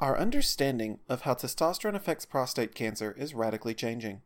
[0.00, 4.22] Our understanding of how testosterone affects prostate cancer is radically changing.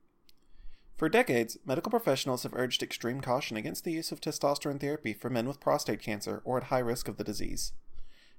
[0.96, 5.30] For decades, medical professionals have urged extreme caution against the use of testosterone therapy for
[5.30, 7.72] men with prostate cancer or at high risk of the disease.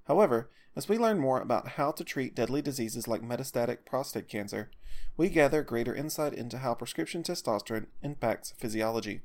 [0.08, 4.72] However, as we learn more about how to treat deadly diseases like metastatic prostate cancer,
[5.18, 9.20] we gather greater insight into how prescription testosterone impacts physiology.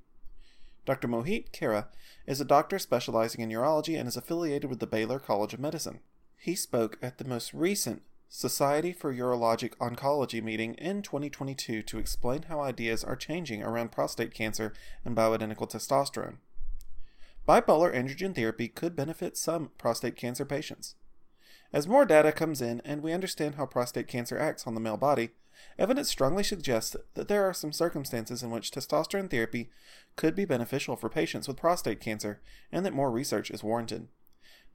[0.84, 1.06] Dr.
[1.06, 1.86] Mohit Khera
[2.27, 6.00] is a doctor specializing in urology and is affiliated with the Baylor College of Medicine.
[6.43, 8.00] He spoke at the most recent
[8.30, 14.33] Society for Urologic Oncology meeting in 2022 to explain how ideas are changing around prostate
[14.33, 14.73] cancer
[15.05, 16.37] and bioidentical testosterone.
[17.47, 20.95] Bipolar androgen therapy could benefit some prostate cancer patients.
[21.74, 24.97] As more data comes in and we understand how prostate cancer acts on the male
[24.97, 25.33] body,
[25.78, 29.69] evidence strongly suggests that there are some circumstances in which testosterone therapy
[30.16, 32.41] could be beneficial for patients with prostate cancer
[32.72, 34.09] and that more research is warranted.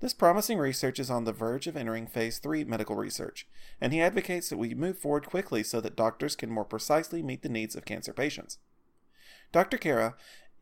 [0.02, 3.48] This promising research is on the verge of entering phase 3 medical research,
[3.80, 7.44] and he advocates that we move forward quickly so that doctors can more precisely meet
[7.44, 8.58] the needs of cancer patients.
[9.54, 9.78] Dr.
[9.78, 10.16] Khera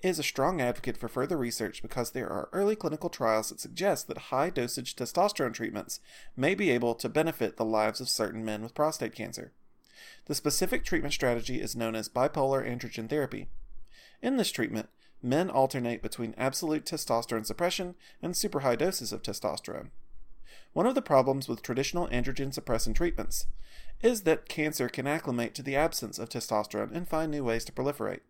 [0.03, 4.07] is a strong advocate for further research because there are early clinical trials that suggest
[4.07, 5.99] that high dosage testosterone treatments
[6.35, 9.53] may be able to benefit the lives of certain men with prostate cancer.
[10.25, 13.47] The specific treatment strategy is known as bipolar androgen therapy.
[14.21, 14.89] In this treatment,
[15.23, 19.89] men alternate between absolute testosterone suppression and super high doses of testosterone.
[20.73, 23.45] One of the problems with traditional androgen suppressant treatments
[24.01, 27.71] is that cancer can acclimate to the absence of testosterone and find new ways to
[27.71, 28.21] proliferate.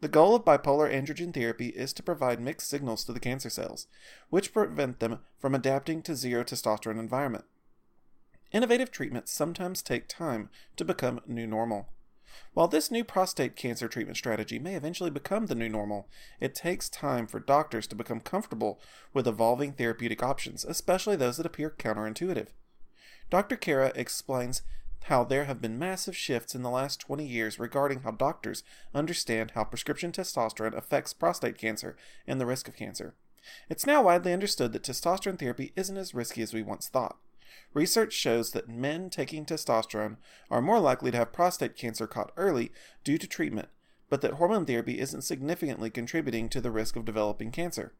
[0.00, 3.86] The goal of bipolar androgen therapy is to provide mixed signals to the cancer cells,
[4.30, 7.44] which prevent them from adapting to zero testosterone environment.
[8.52, 11.88] Innovative treatments sometimes take time to become new normal.
[12.52, 16.08] While this new prostate cancer treatment strategy may eventually become the new normal,
[16.40, 18.80] it takes time for doctors to become comfortable
[19.12, 22.48] with evolving therapeutic options, especially those that appear counterintuitive.
[23.30, 23.56] Dr.
[23.56, 24.62] Khera explains
[25.04, 28.62] how there have been massive shifts in the last 20 years regarding how doctors
[28.94, 31.96] understand how prescription testosterone affects prostate cancer
[32.26, 33.14] and the risk of cancer.
[33.68, 37.18] It's now widely understood that testosterone therapy isn't as risky as we once thought.
[37.72, 40.16] Research shows that men taking testosterone
[40.50, 42.70] are more likely to have prostate cancer caught early
[43.02, 43.68] due to treatment,
[44.08, 47.94] but that hormone therapy isn't significantly contributing to the risk of developing cancer.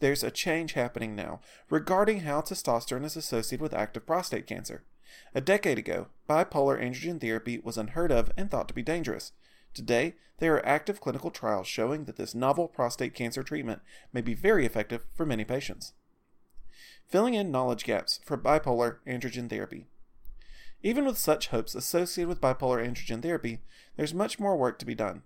[0.00, 1.40] There's a change happening now
[1.70, 4.84] regarding how testosterone is associated with active prostate cancer.
[5.34, 9.32] A decade ago, bipolar androgen therapy was unheard of and thought to be dangerous.
[9.74, 13.80] Today, there are active clinical trials showing that this novel prostate cancer treatment
[14.12, 15.92] may be very effective for many patients
[17.12, 19.84] filling in knowledge gaps for bipolar androgen therapy.
[20.82, 23.58] Even with such hopes associated with bipolar androgen therapy,
[23.96, 25.20] there's much more work to be done.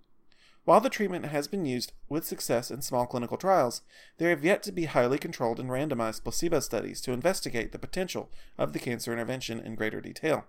[0.65, 3.83] While the treatment has been used with success in small clinical trials,
[4.19, 8.33] there have yet to be highly controlled and randomized placebo studies to investigate the potential
[8.59, 10.45] of the cancer intervention in greater detail.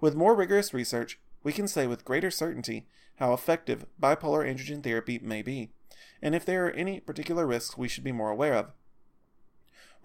[0.00, 2.86] With more rigorous research, we can say with greater certainty
[3.16, 5.68] how effective bipolar androgen therapy may be,
[6.22, 8.70] and if there are any particular risks we should be more aware of.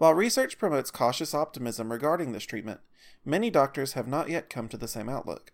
[0.02, 2.80] While research promotes cautious optimism regarding this treatment,
[3.24, 5.52] many doctors have not yet come to the same outlook.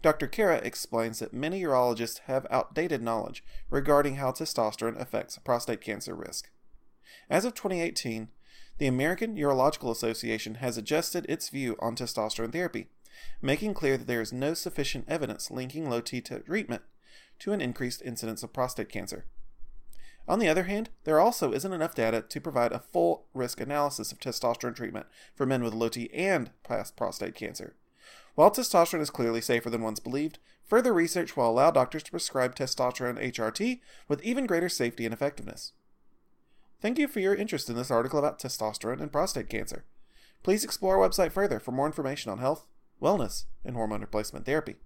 [0.00, 0.26] Dr.
[0.26, 6.48] Khera explains that many urologists have outdated knowledge regarding how testosterone affects prostate cancer risk.
[7.28, 8.28] As of 2018,
[8.78, 12.88] the American Urological Association has adjusted its view on testosterone therapy,
[13.42, 16.84] making clear that there is no sufficient evidence linking low T treatment
[17.40, 19.26] to an increased incidence of prostate cancer.
[20.26, 24.10] On the other hand, there also isn't enough data to provide a full risk analysis
[24.10, 27.76] of testosterone treatment for men with low T and past prostate cancer.
[28.34, 32.54] While testosterone is clearly safer than once believed, further research will allow doctors to prescribe
[32.54, 35.72] testosterone HRT with even greater safety and effectiveness.
[36.80, 39.84] Thank you for your interest in this article about testosterone and prostate cancer.
[40.42, 42.66] Please explore our website further for more information on health,
[43.00, 44.76] wellness, and hormone replacement therapy.